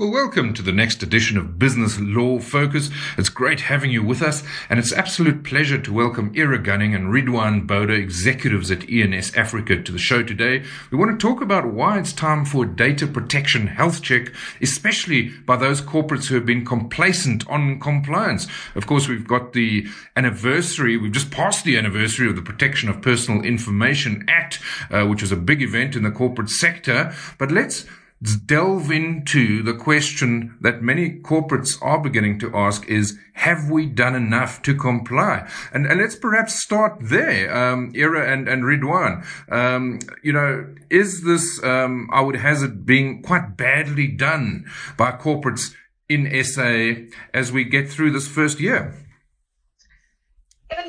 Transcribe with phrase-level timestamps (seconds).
[0.00, 2.88] Well, welcome to the next edition of Business Law Focus.
[3.16, 7.12] It's great having you with us, and it's absolute pleasure to welcome Ira Gunning and
[7.12, 10.62] Ridwan Boda, executives at ENS Africa, to the show today.
[10.92, 14.32] We want to talk about why it's time for a data protection health check,
[14.62, 18.46] especially by those corporates who have been complacent on compliance.
[18.76, 23.02] Of course, we've got the anniversary, we've just passed the anniversary of the Protection of
[23.02, 24.60] Personal Information Act,
[24.92, 27.12] uh, which was a big event in the corporate sector.
[27.36, 27.84] But let's
[28.20, 34.16] delve into the question that many corporates are beginning to ask is, have we done
[34.16, 35.48] enough to comply?
[35.72, 39.24] And, and let's perhaps start there, um, Ira and, and Ridwan.
[39.52, 44.66] Um, you know, is this, um, I would hazard being quite badly done
[44.96, 45.74] by corporates
[46.08, 48.94] in SA as we get through this first year?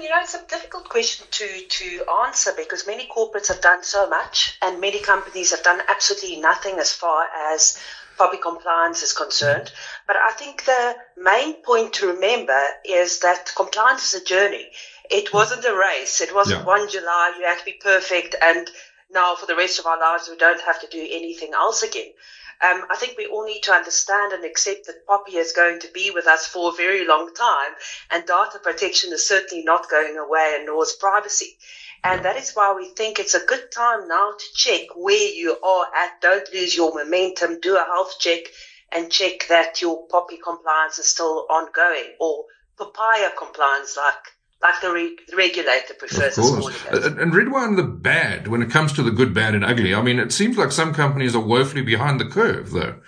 [0.01, 4.07] You know, it's a difficult question to, to answer because many corporates have done so
[4.07, 7.77] much and many companies have done absolutely nothing as far as
[8.17, 9.71] public compliance is concerned.
[10.07, 14.69] But I think the main point to remember is that compliance is a journey.
[15.09, 16.21] It wasn't a race.
[16.21, 16.65] It wasn't yeah.
[16.65, 18.69] 1 July, you had to be perfect, and
[19.09, 22.11] now for the rest of our lives we don't have to do anything else again.
[22.61, 25.91] Um, I think we all need to understand and accept that POPI is going to
[25.93, 27.71] be with us for a very long time,
[28.11, 31.57] and data protection is certainly not going away, and nor is privacy.
[32.03, 35.57] And that is why we think it's a good time now to check where you
[35.61, 36.19] are at.
[36.21, 37.59] Don't lose your momentum.
[37.61, 38.39] Do a health check
[38.91, 42.45] and check that your POPI compliance is still ongoing or
[42.77, 46.85] POPIA compliance, like like the, re- the regulator prefers of course.
[46.91, 50.19] And Ridwan, the bad, when it comes to the good, bad, and ugly, I mean,
[50.19, 52.99] it seems like some companies are woefully behind the curve, though.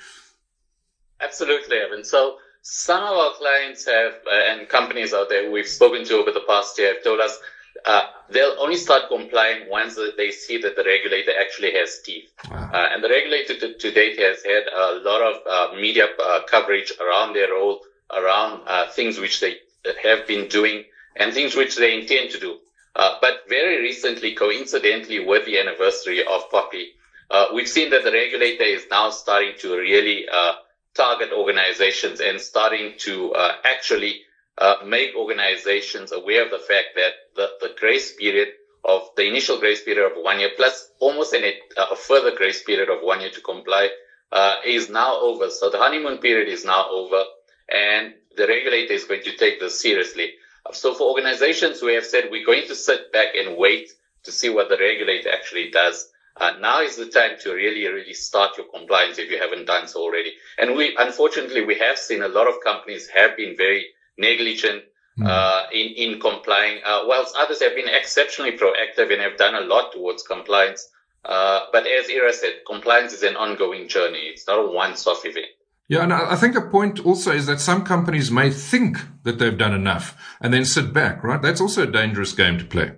[1.20, 2.04] Absolutely, Evan.
[2.04, 6.32] So some of our clients have, uh, and companies out there we've spoken to over
[6.32, 7.38] the past year have told us
[7.86, 12.30] uh, they'll only start complying once they see that the regulator actually has teeth.
[12.50, 12.70] Wow.
[12.74, 16.42] Uh, and the regulator to, to, date has had a lot of uh, media uh,
[16.48, 17.82] coverage around their role,
[18.16, 19.56] around uh, things which they
[20.04, 20.84] have been doing
[21.16, 22.58] and things which they intend to do.
[22.96, 26.88] Uh, but very recently, coincidentally with the anniversary of POPI,
[27.30, 30.54] uh, we've seen that the regulator is now starting to really uh,
[30.94, 34.22] target organizations and starting to uh, actually
[34.58, 38.50] uh, make organizations aware of the fact that the, the grace period
[38.84, 41.44] of the initial grace period of one year plus almost an,
[41.78, 43.90] a further grace period of one year to comply
[44.32, 45.50] uh, is now over.
[45.50, 47.24] So the honeymoon period is now over
[47.70, 50.34] and the regulator is going to take this seriously.
[50.72, 53.90] So for organizations who have said we're going to sit back and wait
[54.24, 58.14] to see what the regulator actually does, uh, now is the time to really, really
[58.14, 60.34] start your compliance if you haven't done so already.
[60.58, 64.84] And we, unfortunately, we have seen a lot of companies have been very negligent
[65.20, 65.28] mm.
[65.28, 69.62] uh, in in complying, uh, whilst others have been exceptionally proactive and have done a
[69.62, 70.88] lot towards compliance.
[71.26, 74.24] Uh, but as Ira said, compliance is an ongoing journey.
[74.32, 75.48] It's not a once-off event.
[75.92, 79.58] Yeah, and I think a point also is that some companies may think that they've
[79.58, 81.42] done enough and then sit back, right?
[81.42, 82.94] That's also a dangerous game to play.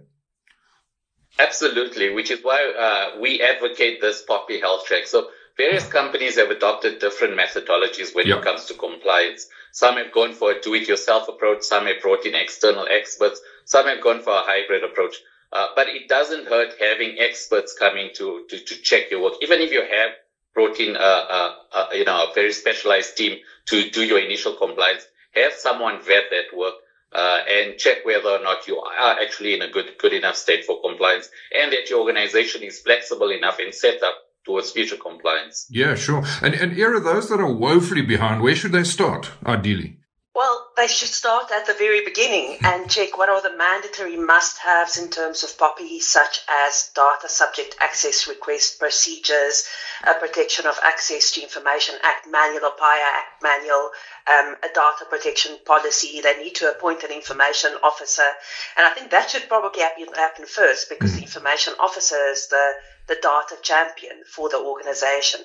[1.39, 5.07] Absolutely, which is why uh, we advocate this POPI health check.
[5.07, 8.37] So various companies have adopted different methodologies when yep.
[8.37, 9.47] it comes to compliance.
[9.71, 11.63] Some have gone for a do-it-yourself approach.
[11.63, 13.41] Some have brought in external experts.
[13.65, 15.15] Some have gone for a hybrid approach.
[15.51, 19.33] Uh, but it doesn't hurt having experts coming to, to, to check your work.
[19.41, 20.11] Even if you have
[20.53, 23.37] brought in a, a, a, you know, a very specialized team
[23.67, 25.03] to do your initial compliance.
[25.35, 26.75] Have someone vet that work.
[27.15, 30.65] Uh, and check whether or not you are actually in a good, good enough state
[30.65, 35.67] for compliance and that your organization is flexible enough and set up towards future compliance.
[35.69, 36.23] Yeah, sure.
[36.41, 39.99] And, and Ira, those that are woefully behind, where should they start, ideally?
[40.35, 44.57] Well, they should start at the very beginning and check what are the mandatory must
[44.57, 49.69] haves in terms of POPI, such as data subject access request procedures,
[50.03, 53.91] a Protection of Access to Information Act manual, a PAIA Act manual,
[54.25, 56.19] um, a data protection policy.
[56.21, 58.27] They need to appoint an information officer.
[58.75, 62.73] And I think that should probably happen, happen first because the information officer is the,
[63.07, 65.41] the data champion for the organization.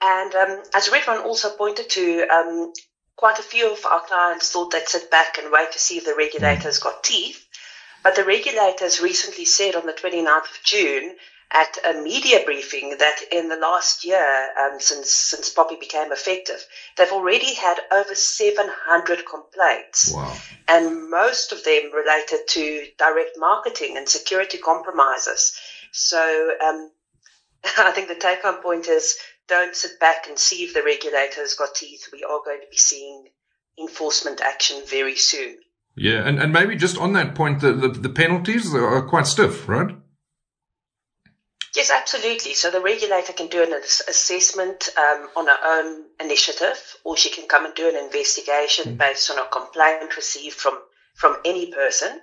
[0.00, 2.72] And um, as Ridwan also pointed to, um,
[3.18, 6.04] quite a few of our clients thought they'd sit back and wait to see if
[6.04, 7.44] the regulators got teeth.
[8.04, 11.16] But the regulators recently said on the 29th of June
[11.50, 16.64] at a media briefing that in the last year, um, since since POPI became effective,
[16.96, 20.36] they've already had over 700 complaints, wow.
[20.68, 25.58] and most of them related to direct marketing and security compromises.
[25.90, 26.90] So um,
[27.78, 29.18] I think the take-home point is
[29.48, 32.08] don't sit back and see if the regulator has got teeth.
[32.12, 33.28] We are going to be seeing
[33.78, 35.58] enforcement action very soon.
[35.96, 39.68] Yeah, and, and maybe just on that point, the, the, the penalties are quite stiff,
[39.68, 39.96] right?
[41.74, 42.54] Yes, absolutely.
[42.54, 47.46] So the regulator can do an assessment um, on her own initiative, or she can
[47.46, 48.98] come and do an investigation mm.
[48.98, 50.78] based on a complaint received from,
[51.14, 52.20] from any person.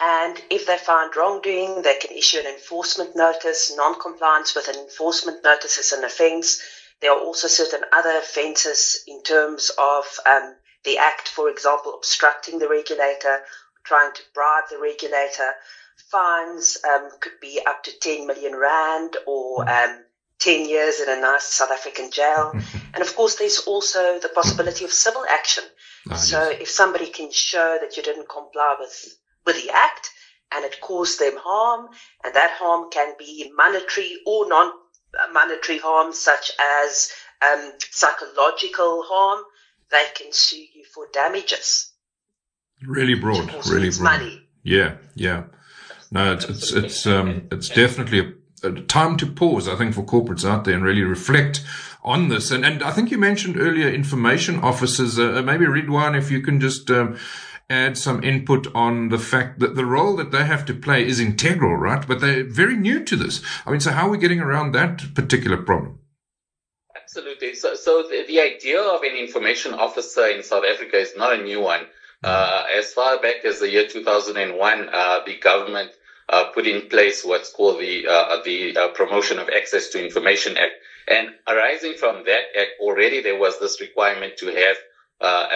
[0.00, 3.70] And if they find wrongdoing, they can issue an enforcement notice.
[3.76, 6.62] Non-compliance with an enforcement notice is an offence.
[7.00, 10.54] There are also certain other offences in terms of um,
[10.84, 13.42] the act, for example, obstructing the regulator,
[13.84, 15.54] trying to bribe the regulator.
[16.10, 20.02] Fines um, could be up to 10 million rand or um,
[20.38, 22.52] 10 years in a nice South African jail.
[22.94, 25.64] and of course, there's also the possibility of civil action.
[26.10, 26.62] Ah, so yes.
[26.62, 30.10] if somebody can show that you didn't comply with with the act
[30.52, 31.88] and it caused them harm,
[32.24, 34.72] and that harm can be monetary or non
[35.32, 36.52] monetary harm, such
[36.84, 39.44] as um, psychological harm,
[39.90, 41.92] they can sue you for damages.
[42.86, 44.02] Really broad, really broad.
[44.20, 44.42] Money.
[44.62, 45.44] Yeah, yeah.
[46.10, 49.68] No, it's it's it's um it's definitely a, a, time to pause.
[49.68, 51.62] I think for corporates out there and really reflect
[52.02, 52.50] on this.
[52.50, 55.18] And and I think you mentioned earlier information officers.
[55.18, 57.18] Uh, maybe Ridwan, if you can just um,
[57.70, 61.20] add some input on the fact that the role that they have to play is
[61.20, 62.06] integral, right?
[62.06, 63.40] But they're very new to this.
[63.64, 66.00] I mean, so how are we getting around that particular problem?
[67.00, 67.54] Absolutely.
[67.54, 71.42] So, so the, the idea of an information officer in South Africa is not a
[71.42, 71.86] new one.
[72.22, 75.90] Uh, as far back as the year 2001, uh, the government
[76.28, 80.56] uh, put in place what's called the uh, the uh, Promotion of Access to Information
[80.56, 80.74] Act,
[81.08, 84.76] and arising from that act, already there was this requirement to have
[85.20, 85.46] uh,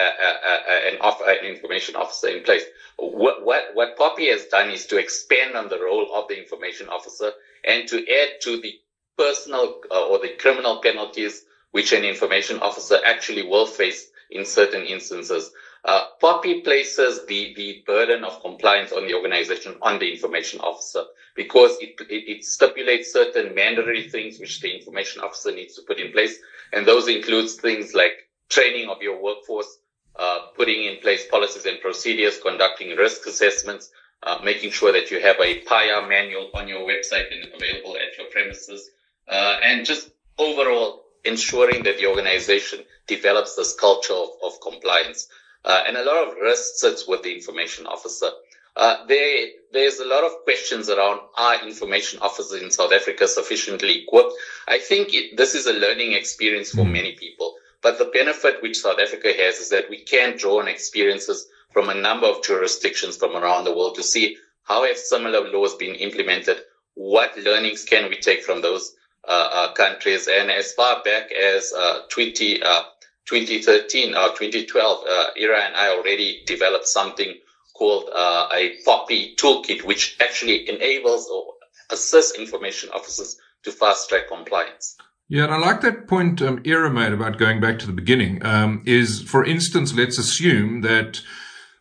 [0.87, 2.63] an, off, an information officer in place.
[2.97, 6.87] What, what, what POPI has done is to expand on the role of the information
[6.89, 7.31] officer
[7.63, 8.73] and to add to the
[9.17, 14.83] personal uh, or the criminal penalties which an information officer actually will face in certain
[14.85, 15.51] instances.
[15.83, 21.03] Uh, POPI places the, the burden of compliance on the organization on the information officer
[21.35, 25.99] because it, it, it stipulates certain mandatory things which the information officer needs to put
[25.99, 26.37] in place.
[26.73, 28.13] And those includes things like
[28.49, 29.79] training of your workforce,
[30.17, 33.91] uh, putting in place policies and procedures, conducting risk assessments,
[34.23, 38.17] uh, making sure that you have a PAIA manual on your website and available at
[38.17, 38.89] your premises,
[39.27, 45.27] uh, and just overall ensuring that the organization develops this culture of, of compliance.
[45.63, 48.29] Uh, and a lot of risk sits with the information officer.
[48.75, 54.03] Uh, there, there's a lot of questions around are information officers in South Africa sufficiently
[54.03, 54.33] equipped?
[54.67, 56.91] I think it, this is a learning experience for hmm.
[56.91, 57.55] many people.
[57.85, 61.87] But the benefit which South Africa has is that we can draw on experiences from
[61.87, 65.93] a number of jurisdictions from around the world to see how have similar laws been
[65.93, 66.61] implemented?
[66.95, 68.95] What learnings can we take from those
[69.27, 70.27] uh, uh, countries?
[70.27, 75.05] And as far back as uh, 20, 2013 or 2012,
[75.39, 77.35] Ira and I already developed something
[77.75, 81.53] called a POPI toolkit, which actually enables or
[81.91, 84.97] assists information officers to fast track compliance.
[85.27, 88.45] Yeah, and I like that point um, Ira made about going back to the beginning.
[88.45, 91.21] Um, is, for instance, let's assume that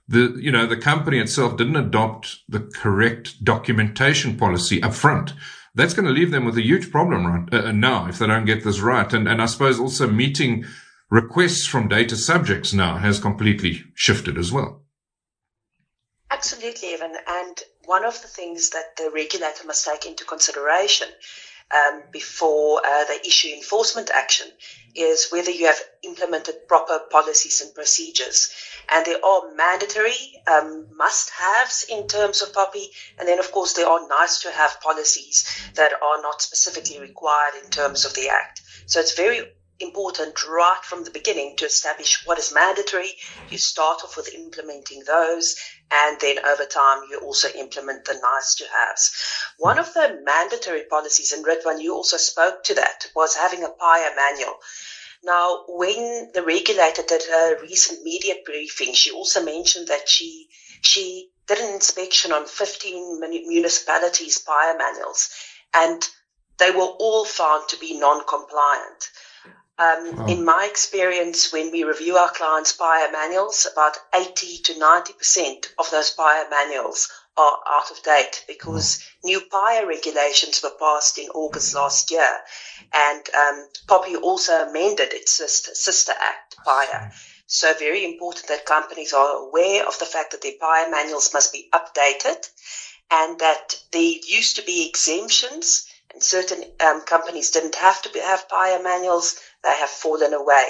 [0.08, 5.34] the you know the company itself didn't adopt the correct documentation policy up front.
[5.74, 8.44] That's going to leave them with a huge problem right uh, now if they don't
[8.46, 9.12] get this right.
[9.12, 10.64] And and I suppose also meeting
[11.10, 14.82] requests from data subjects now has completely shifted as well.
[16.30, 17.14] Absolutely, Evan.
[17.28, 21.08] And one of the things that the regulator must take into consideration
[21.70, 24.46] um, before uh, they issue enforcement action
[24.94, 28.52] is whether you have implemented proper policies and procedures.
[28.88, 32.86] And there are mandatory um, must haves in terms of POPI.
[33.18, 37.54] And then, of course, there are nice to have policies that are not specifically required
[37.62, 38.60] in terms of the Act.
[38.86, 43.10] So it's very important right from the beginning to establish what is mandatory.
[43.50, 45.56] You start off with implementing those,
[45.90, 49.10] and then over time you also implement the nice to haves.
[49.58, 53.68] One of the mandatory policies, and Ridwan, you also spoke to that, was having a
[53.68, 54.58] PAIA manual.
[55.24, 60.48] Now, when the regulator did her recent media briefing, she also mentioned that she
[60.82, 65.30] she did an inspection on 15 municipalities' PAIA manuals,
[65.72, 66.06] and
[66.58, 69.10] they were all found to be non-compliant.
[69.76, 70.26] Um, wow.
[70.26, 75.90] In my experience, when we review our clients' PAIA manuals, about 80 to 90% of
[75.90, 79.30] those PAIA manuals are out of date because wow.
[79.30, 82.40] new PAIA regulations were passed in August last year.
[82.92, 87.12] And um, POPI also amended its sister, sister act, PAIA.
[87.46, 91.52] So very important that companies are aware of the fact that their PAIA manuals must
[91.52, 92.48] be updated
[93.10, 98.20] and that there used to be exemptions and certain um, companies didn't have to be,
[98.20, 100.66] have PAIA manuals they have fallen away.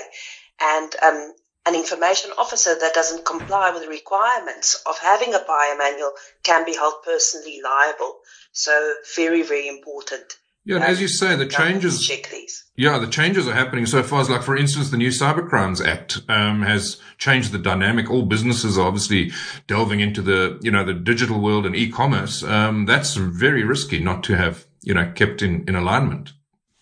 [0.61, 1.35] And um,
[1.67, 6.65] an information officer that doesn't comply with the requirements of having a PAIA manual can
[6.65, 8.19] be held personally liable.
[8.53, 12.07] So very, very important Yeah, and as you say, the changes.
[12.07, 12.65] Check these.
[12.77, 16.19] Yeah, the changes are happening so far as, like, for instance, the new Cybercrimes Act
[16.29, 18.11] um, has changed the dynamic.
[18.11, 19.31] All businesses are obviously
[19.67, 22.43] delving into the, you know, the digital world and e-commerce.
[22.43, 26.33] Um, that's very risky not to have, you know, kept in, in alignment.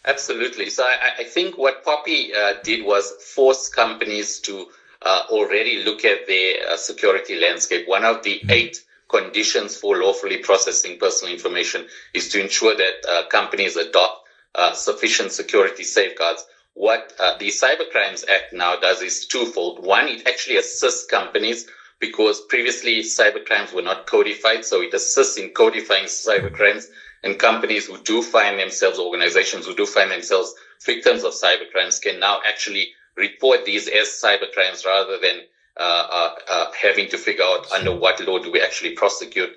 [0.04, 0.68] Absolutely.
[0.68, 4.66] So I, I think what POPI uh, did was force companies to
[5.00, 7.86] uh, already look at their uh, security landscape.
[7.88, 8.50] One of the mm-hmm.
[8.50, 8.78] eight
[9.08, 15.32] conditions for lawfully processing personal information is to ensure that uh, companies adopt uh, sufficient
[15.32, 16.44] security safeguards.
[16.74, 19.84] What uh, the Cybercrimes Act now does is twofold.
[19.84, 21.66] One, it actually assists companies
[22.00, 26.86] because previously cyber crimes were not codified, so it assists in codifying cybercrimes.
[27.22, 32.18] And companies who do find themselves, organizations who do find themselves victims of cybercrimes can
[32.18, 35.42] now actually report these as cybercrimes rather than
[35.78, 39.50] uh, uh, uh, having to figure out under what law do we actually prosecute.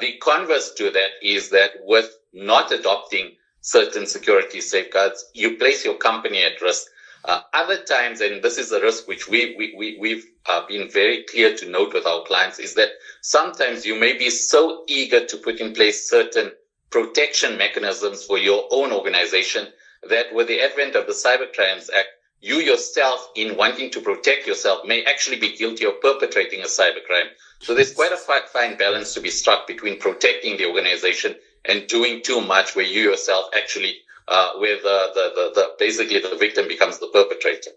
[0.00, 5.96] the converse to that is that with not adopting certain security safeguards, you place your
[5.96, 6.86] company at risk.
[7.24, 10.88] Uh, other times, and this is a risk which we, we, we, we've uh, been
[10.88, 12.90] very clear to note with our clients, is that
[13.20, 16.52] sometimes you may be so eager to put in place certain
[16.90, 19.68] protection mechanisms for your own organization
[20.08, 22.08] that with the advent of the Cybercrimes Act,
[22.40, 27.28] you yourself, in wanting to protect yourself, may actually be guilty of perpetrating a cybercrime.
[27.60, 32.22] So there's quite a fine balance to be struck between protecting the organization and doing
[32.22, 36.66] too much where you yourself actually, uh, where the, the, the, the, basically the victim
[36.66, 37.72] becomes the perpetrator.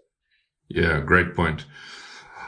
[0.68, 1.66] Yeah, great point.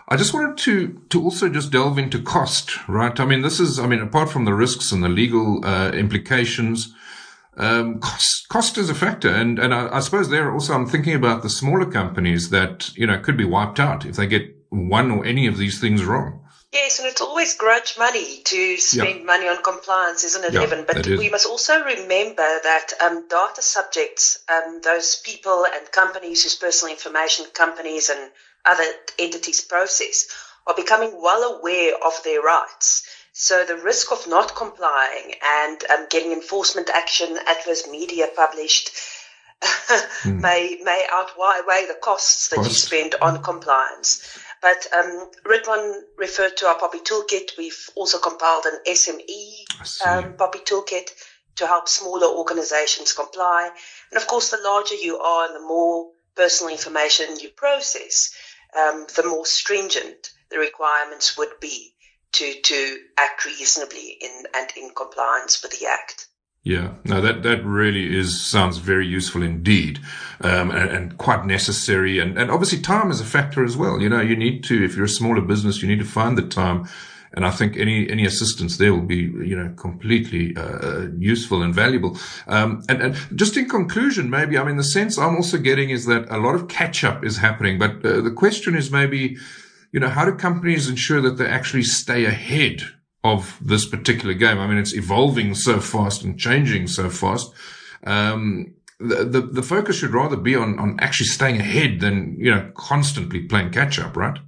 [0.08, 3.18] I just wanted to to also just delve into cost, right?
[3.18, 6.94] I mean, this is, I mean, apart from the risks and the legal uh, implications,
[7.56, 9.28] um, cost, cost is a factor.
[9.28, 13.06] And, and I, I, suppose there also I'm thinking about the smaller companies that, you
[13.06, 16.42] know, could be wiped out if they get one or any of these things wrong.
[16.72, 19.24] Yes, and it's always grudge money to spend yeah.
[19.24, 20.84] money on compliance, isn't it, yeah, Evan?
[20.86, 26.56] But we must also remember that um, data subjects, um, those people and companies whose
[26.56, 28.30] personal information companies and
[28.66, 28.84] other
[29.18, 30.26] entities process,
[30.66, 33.06] are becoming well aware of their rights.
[33.32, 38.90] So the risk of not complying and um, getting enforcement action, adverse media published,
[39.62, 40.40] mm.
[40.40, 42.68] may may outweigh the costs that Cost.
[42.68, 44.38] you spend on compliance.
[44.62, 47.56] But um, Ridwan referred to our POPI toolkit.
[47.58, 51.10] We've also compiled an SME um, POPI toolkit
[51.56, 53.70] to help smaller organizations comply.
[54.10, 58.30] And of course, the larger you are and the more personal information you process,
[58.78, 61.94] um, the more stringent the requirements would be
[62.32, 66.28] to to act reasonably in and in compliance with the act.
[66.62, 70.00] Yeah, no, that, that really is, sounds very useful indeed,
[70.40, 72.18] um, and, and, quite necessary.
[72.18, 74.02] And, and obviously time is a factor as well.
[74.02, 76.42] You know, you need to, if you're a smaller business, you need to find the
[76.42, 76.88] time.
[77.36, 79.16] And I think any, any assistance there will be,
[79.50, 82.18] you know, completely, uh, useful and valuable.
[82.46, 86.06] Um, and, and just in conclusion, maybe, I mean, the sense I'm also getting is
[86.06, 89.36] that a lot of catch up is happening, but uh, the question is maybe,
[89.92, 92.82] you know, how do companies ensure that they actually stay ahead
[93.22, 94.58] of this particular game?
[94.58, 97.52] I mean, it's evolving so fast and changing so fast.
[98.04, 102.50] Um, the, the, the focus should rather be on, on actually staying ahead than, you
[102.50, 104.38] know, constantly playing catch up, right?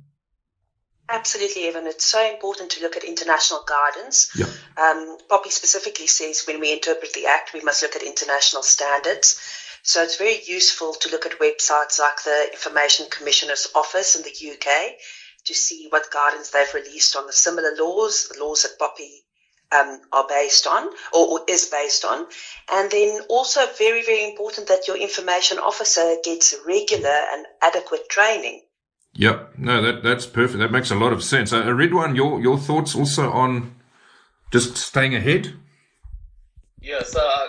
[1.10, 1.86] Absolutely, Evan.
[1.86, 4.30] It's so important to look at international guidance.
[4.36, 4.44] Yeah.
[4.76, 9.40] Um, POPI specifically says when we interpret the Act, we must look at international standards.
[9.82, 14.52] So it's very useful to look at websites like the Information Commissioner's Office in the
[14.52, 14.98] UK
[15.46, 19.22] to see what guidance they've released on the similar laws, the laws that POPI
[19.72, 22.26] um, are based on or, or, is based on.
[22.70, 28.60] And then also very, very important that your information officer gets regular and adequate training.
[29.14, 29.58] Yep.
[29.58, 30.58] No, that, that's perfect.
[30.58, 31.52] That makes a lot of sense.
[31.52, 33.74] Uh, Ridwan, your, your thoughts also on
[34.50, 35.54] just staying ahead?
[36.80, 37.48] Yes, uh,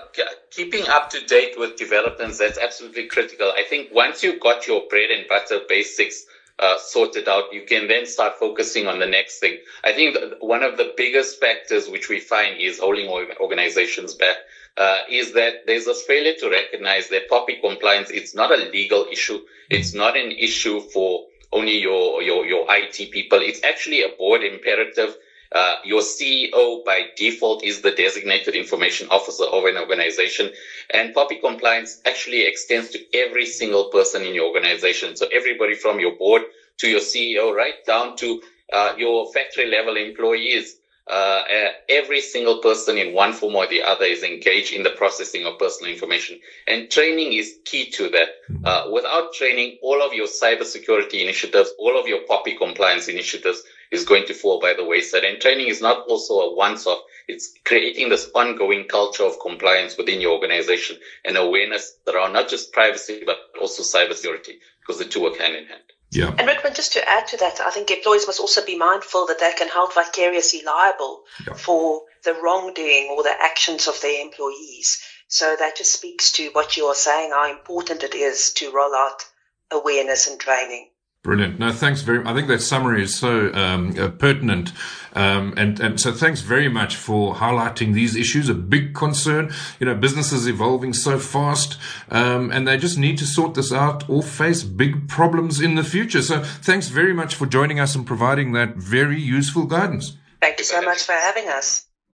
[0.51, 3.51] keeping up to date with developments, that's absolutely critical.
[3.55, 6.25] I think once you've got your bread and butter basics
[6.57, 9.57] uh, sorted out, you can then start focusing on the next thing.
[9.83, 13.07] I think one of the biggest factors which we find is holding
[13.39, 14.35] organizations back
[14.75, 19.05] uh, is that there's a failure to recognize that POPI compliance, it's not a legal
[19.11, 19.39] issue.
[19.69, 23.39] It's not an issue for only your, your, your IT people.
[23.41, 25.15] It's actually a board imperative.
[25.51, 30.51] Uh, your CEO by default is the designated information officer of an organization.
[30.91, 35.15] And POPI compliance actually extends to every single person in your organization.
[35.15, 36.44] So everybody from your board
[36.79, 38.41] to your CEO, right down to
[38.72, 40.75] uh, your factory level employees.
[41.09, 41.43] Uh,
[41.89, 45.57] every single person in one form or the other is engaged in the processing of
[45.57, 46.39] personal information.
[46.67, 48.27] And training is key to that.
[48.51, 48.65] Mm-hmm.
[48.65, 54.05] Uh, without training, all of your cybersecurity initiatives, all of your POPI compliance initiatives is
[54.05, 55.23] going to fall by the wayside.
[55.23, 56.99] And training is not also a once off.
[57.27, 62.71] It's creating this ongoing culture of compliance within your organization and awareness around not just
[62.71, 65.81] privacy, but also cybersecurity because the two work hand in hand.
[66.11, 66.33] Yeah.
[66.37, 69.39] And Ridwan, just to add to that, I think employees must also be mindful that
[69.39, 71.53] they can hold vicariously liable yeah.
[71.53, 74.99] for the wrongdoing or the actions of their employees.
[75.27, 78.95] So that just speaks to what you are saying, how important it is to roll
[78.95, 79.23] out
[79.69, 80.89] awareness and training.
[81.21, 81.59] Brilliant.
[81.59, 82.25] No, thanks very.
[82.25, 84.71] I think that summary is so um, uh, pertinent,
[85.13, 88.47] um, and and so thanks very much for highlighting these issues.
[88.47, 89.51] A big concern.
[89.81, 91.77] You know, businesses evolving so fast,
[92.09, 95.83] um, and they just need to sort this out or face big problems in the
[95.83, 96.21] future.
[96.21, 100.15] So thanks very much for joining us and providing that very useful guidance.
[100.39, 101.88] Thank you so much for having us.